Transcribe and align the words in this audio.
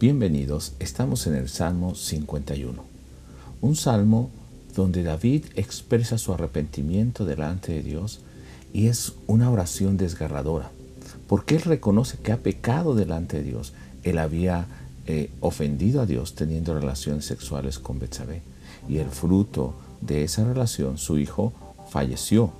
Bienvenidos, 0.00 0.74
estamos 0.78 1.26
en 1.26 1.34
el 1.34 1.48
Salmo 1.48 1.96
51, 1.96 2.84
un 3.60 3.74
salmo 3.74 4.30
donde 4.76 5.02
David 5.02 5.46
expresa 5.56 6.18
su 6.18 6.32
arrepentimiento 6.32 7.24
delante 7.24 7.72
de 7.72 7.82
Dios 7.82 8.20
y 8.72 8.86
es 8.86 9.14
una 9.26 9.50
oración 9.50 9.96
desgarradora, 9.96 10.70
porque 11.26 11.56
él 11.56 11.62
reconoce 11.62 12.16
que 12.18 12.30
ha 12.30 12.36
pecado 12.36 12.94
delante 12.94 13.38
de 13.38 13.42
Dios. 13.42 13.72
Él 14.04 14.18
había 14.18 14.66
eh, 15.08 15.32
ofendido 15.40 16.00
a 16.00 16.06
Dios 16.06 16.36
teniendo 16.36 16.78
relaciones 16.78 17.24
sexuales 17.24 17.80
con 17.80 17.98
Betsabé 17.98 18.42
y 18.88 18.98
el 18.98 19.08
fruto 19.08 19.74
de 20.00 20.22
esa 20.22 20.44
relación, 20.44 20.96
su 20.96 21.18
hijo 21.18 21.52
falleció 21.90 22.52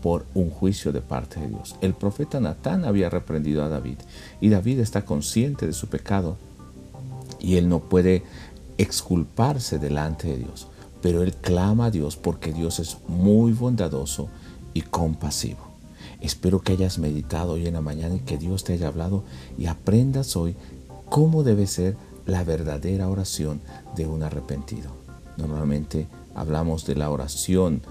por 0.00 0.26
un 0.32 0.48
juicio 0.48 0.92
de 0.92 1.00
parte 1.00 1.40
de 1.40 1.48
Dios. 1.48 1.74
El 1.80 1.94
profeta 1.94 2.38
Natán 2.38 2.84
había 2.84 3.10
reprendido 3.10 3.64
a 3.64 3.68
David 3.68 3.98
y 4.40 4.48
David 4.50 4.78
está 4.78 5.04
consciente 5.04 5.66
de 5.66 5.72
su 5.72 5.88
pecado 5.88 6.36
y 7.44 7.56
él 7.58 7.68
no 7.68 7.80
puede 7.80 8.22
exculparse 8.78 9.78
delante 9.78 10.28
de 10.28 10.38
Dios, 10.38 10.66
pero 11.02 11.22
él 11.22 11.34
clama 11.34 11.86
a 11.86 11.90
Dios 11.90 12.16
porque 12.16 12.52
Dios 12.52 12.78
es 12.78 12.96
muy 13.06 13.52
bondadoso 13.52 14.28
y 14.72 14.80
compasivo. 14.80 15.58
Espero 16.20 16.62
que 16.62 16.72
hayas 16.72 16.98
meditado 16.98 17.52
hoy 17.52 17.66
en 17.66 17.74
la 17.74 17.82
mañana 17.82 18.14
y 18.14 18.20
que 18.20 18.38
Dios 18.38 18.64
te 18.64 18.72
haya 18.72 18.88
hablado 18.88 19.24
y 19.58 19.66
aprendas 19.66 20.36
hoy 20.36 20.56
cómo 21.10 21.42
debe 21.42 21.66
ser 21.66 21.96
la 22.24 22.44
verdadera 22.44 23.10
oración 23.10 23.60
de 23.94 24.06
un 24.06 24.22
arrepentido. 24.22 24.90
Normalmente 25.36 26.06
hablamos 26.34 26.86
de 26.86 26.96
la 26.96 27.10
oración 27.10 27.82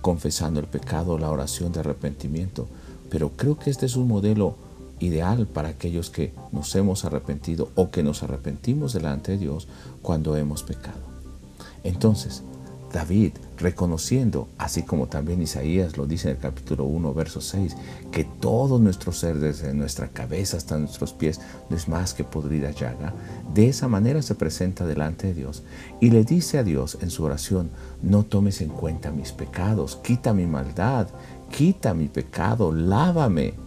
confesando 0.00 0.58
el 0.58 0.66
pecado, 0.66 1.18
la 1.18 1.30
oración 1.30 1.70
de 1.72 1.80
arrepentimiento, 1.80 2.66
pero 3.10 3.32
creo 3.36 3.58
que 3.58 3.68
este 3.68 3.84
es 3.84 3.96
un 3.96 4.08
modelo 4.08 4.56
ideal 5.00 5.46
para 5.46 5.68
aquellos 5.68 6.10
que 6.10 6.32
nos 6.52 6.74
hemos 6.74 7.04
arrepentido 7.04 7.70
o 7.74 7.90
que 7.90 8.02
nos 8.02 8.22
arrepentimos 8.22 8.92
delante 8.92 9.32
de 9.32 9.38
Dios 9.38 9.68
cuando 10.02 10.36
hemos 10.36 10.62
pecado. 10.62 11.00
Entonces, 11.84 12.42
David, 12.92 13.32
reconociendo, 13.58 14.48
así 14.58 14.82
como 14.82 15.06
también 15.08 15.42
Isaías 15.42 15.96
lo 15.96 16.06
dice 16.06 16.30
en 16.30 16.36
el 16.36 16.40
capítulo 16.40 16.84
1, 16.84 17.12
verso 17.14 17.40
6, 17.40 17.76
que 18.10 18.24
todo 18.24 18.78
nuestro 18.78 19.12
ser, 19.12 19.38
desde 19.38 19.74
nuestra 19.74 20.08
cabeza 20.08 20.56
hasta 20.56 20.78
nuestros 20.78 21.12
pies, 21.12 21.40
no 21.68 21.76
es 21.76 21.88
más 21.88 22.14
que 22.14 22.24
podrida 22.24 22.70
llaga, 22.70 23.12
de 23.52 23.68
esa 23.68 23.88
manera 23.88 24.22
se 24.22 24.34
presenta 24.34 24.86
delante 24.86 25.26
de 25.26 25.34
Dios 25.34 25.62
y 26.00 26.10
le 26.10 26.24
dice 26.24 26.58
a 26.58 26.64
Dios 26.64 26.98
en 27.02 27.10
su 27.10 27.24
oración, 27.24 27.70
no 28.02 28.22
tomes 28.22 28.60
en 28.60 28.70
cuenta 28.70 29.10
mis 29.10 29.32
pecados, 29.32 29.96
quita 29.96 30.32
mi 30.32 30.46
maldad, 30.46 31.08
quita 31.50 31.92
mi 31.92 32.08
pecado, 32.08 32.72
lávame 32.72 33.65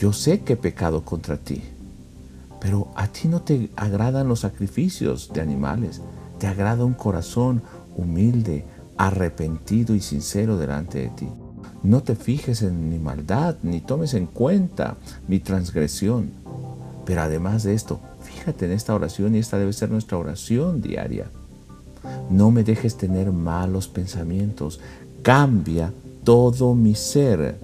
yo 0.00 0.14
sé 0.14 0.40
que 0.40 0.54
he 0.54 0.56
pecado 0.56 1.04
contra 1.04 1.36
ti, 1.36 1.62
pero 2.58 2.88
a 2.96 3.06
ti 3.08 3.28
no 3.28 3.42
te 3.42 3.68
agradan 3.76 4.28
los 4.28 4.40
sacrificios 4.40 5.30
de 5.34 5.42
animales, 5.42 6.00
te 6.38 6.46
agrada 6.46 6.86
un 6.86 6.94
corazón 6.94 7.60
humilde, 7.98 8.64
arrepentido 8.96 9.94
y 9.94 10.00
sincero 10.00 10.56
delante 10.56 11.00
de 11.00 11.08
ti. 11.10 11.28
No 11.82 12.02
te 12.02 12.16
fijes 12.16 12.62
en 12.62 12.88
mi 12.88 12.98
maldad, 12.98 13.56
ni 13.62 13.82
tomes 13.82 14.14
en 14.14 14.24
cuenta 14.24 14.96
mi 15.28 15.38
transgresión. 15.38 16.30
Pero 17.04 17.20
además 17.20 17.64
de 17.64 17.74
esto, 17.74 18.00
fíjate 18.22 18.64
en 18.64 18.72
esta 18.72 18.94
oración 18.94 19.34
y 19.34 19.38
esta 19.38 19.58
debe 19.58 19.74
ser 19.74 19.90
nuestra 19.90 20.16
oración 20.16 20.80
diaria. 20.80 21.26
No 22.30 22.50
me 22.50 22.64
dejes 22.64 22.96
tener 22.96 23.32
malos 23.32 23.86
pensamientos. 23.86 24.80
Cambia 25.22 25.92
todo 26.24 26.74
mi 26.74 26.94
ser 26.94 27.58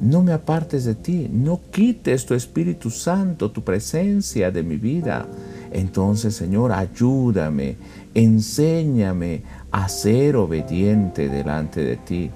no 0.00 0.22
me 0.22 0.32
apartes 0.32 0.84
de 0.84 0.94
ti, 0.94 1.28
no 1.30 1.60
quites 1.70 2.24
tu 2.24 2.34
Espíritu 2.34 2.90
Santo, 2.90 3.50
tu 3.50 3.62
presencia 3.62 4.50
de 4.50 4.62
mi 4.62 4.76
vida. 4.76 5.26
Entonces, 5.72 6.34
Señor, 6.34 6.72
ayúdame, 6.72 7.76
enséñame 8.14 9.42
a 9.70 9.88
ser 9.88 10.36
obediente 10.36 11.28
delante 11.28 11.84
de 11.84 11.96
ti. 11.96 12.30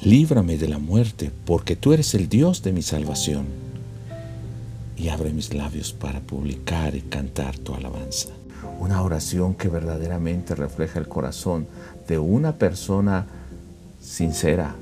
Líbrame 0.00 0.56
de 0.56 0.68
la 0.68 0.78
muerte, 0.78 1.30
porque 1.44 1.76
tú 1.76 1.92
eres 1.92 2.14
el 2.14 2.28
Dios 2.28 2.62
de 2.62 2.72
mi 2.72 2.82
salvación. 2.82 3.46
Y 4.96 5.08
abre 5.08 5.30
mis 5.30 5.52
labios 5.54 5.92
para 5.92 6.20
publicar 6.20 6.94
y 6.94 7.02
cantar 7.02 7.58
tu 7.58 7.74
alabanza. 7.74 8.30
Una 8.80 9.02
oración 9.02 9.54
que 9.54 9.68
verdaderamente 9.68 10.54
refleja 10.54 10.98
el 10.98 11.08
corazón 11.08 11.66
de 12.08 12.18
una 12.18 12.52
persona 12.52 13.26
sincera, 14.00 14.74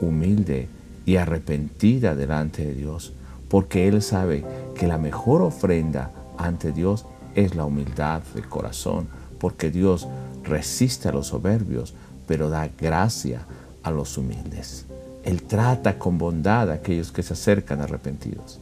humilde, 0.00 0.68
y 1.06 1.16
arrepentida 1.16 2.14
delante 2.14 2.64
de 2.64 2.74
Dios, 2.74 3.12
porque 3.48 3.88
Él 3.88 4.02
sabe 4.02 4.44
que 4.74 4.86
la 4.86 4.98
mejor 4.98 5.42
ofrenda 5.42 6.10
ante 6.38 6.72
Dios 6.72 7.06
es 7.34 7.54
la 7.54 7.64
humildad 7.64 8.22
del 8.34 8.48
corazón, 8.48 9.08
porque 9.38 9.70
Dios 9.70 10.08
resiste 10.44 11.08
a 11.08 11.12
los 11.12 11.28
soberbios, 11.28 11.94
pero 12.26 12.48
da 12.48 12.68
gracia 12.78 13.46
a 13.82 13.90
los 13.90 14.16
humildes. 14.16 14.86
Él 15.24 15.42
trata 15.42 15.98
con 15.98 16.18
bondad 16.18 16.70
a 16.70 16.74
aquellos 16.74 17.12
que 17.12 17.22
se 17.22 17.34
acercan 17.34 17.80
arrepentidos. 17.80 18.58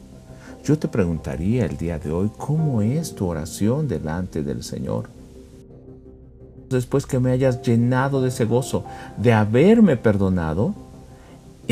Yo 0.63 0.77
te 0.77 0.87
preguntaría 0.87 1.65
el 1.65 1.77
día 1.77 1.97
de 1.97 2.11
hoy, 2.11 2.29
¿cómo 2.37 2.81
es 2.81 3.15
tu 3.15 3.27
oración 3.27 3.87
delante 3.87 4.43
del 4.43 4.63
Señor? 4.63 5.09
Después 6.69 7.05
que 7.05 7.19
me 7.19 7.31
hayas 7.31 7.61
llenado 7.63 8.21
de 8.21 8.29
ese 8.29 8.45
gozo 8.45 8.85
de 9.17 9.33
haberme 9.33 9.97
perdonado, 9.97 10.75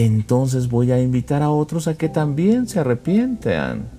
entonces 0.06 0.70
voy 0.70 0.94
a 0.94 1.02
invitar 1.02 1.42
a 1.42 1.52
otros 1.52 1.90
a 1.90 1.96
que 1.96 2.08
también 2.08 2.70
se 2.70 2.80
arrepientan 2.80 3.90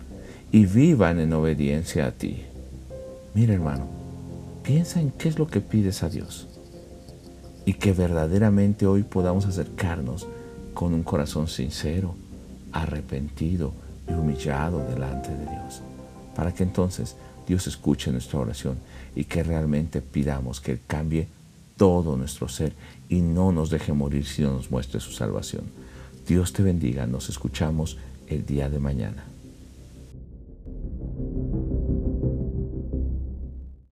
y 0.51 0.65
vivan 0.65 1.21
en 1.21 1.35
obediencia 1.35 2.07
a 2.07 2.13
ti. 2.13 2.43
Mira 3.35 3.53
hermano, 3.53 3.85
piensa 4.63 4.99
en 4.99 5.11
qué 5.11 5.29
es 5.29 5.39
lo 5.39 5.47
que 5.47 5.61
pides 5.61 6.03
a 6.03 6.09
Dios 6.09 6.49
y 7.67 7.75
que 7.75 7.93
verdaderamente 7.93 8.87
hoy 8.87 9.03
podamos 9.03 9.45
acercarnos 9.45 10.27
con 10.73 10.95
un 10.95 11.03
corazón 11.03 11.49
sincero, 11.49 12.15
arrepentido 12.73 13.75
y 14.09 14.15
humillado 14.15 14.83
delante 14.89 15.29
de 15.29 15.45
Dios, 15.45 15.83
para 16.35 16.55
que 16.55 16.63
entonces 16.63 17.15
Dios 17.47 17.67
escuche 17.67 18.11
nuestra 18.11 18.39
oración 18.39 18.79
y 19.15 19.25
que 19.25 19.43
realmente 19.43 20.01
pidamos 20.01 20.63
que 20.63 20.79
cambie 20.79 21.29
todo 21.81 22.15
nuestro 22.15 22.47
ser 22.47 22.75
y 23.09 23.23
no 23.23 23.53
nos 23.53 23.71
deje 23.71 23.95
morir 23.95 24.27
si 24.27 24.43
no 24.43 24.53
nos 24.53 24.71
muestre 24.71 25.01
su 25.01 25.13
salvación. 25.13 25.63
Dios 26.29 26.53
te 26.53 26.63
bendiga, 26.63 27.07
nos 27.07 27.31
escuchamos 27.31 27.97
el 28.27 28.45
día 28.45 28.69
de 28.69 28.79
mañana. 28.79 29.25